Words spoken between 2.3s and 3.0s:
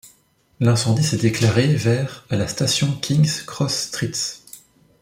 à la station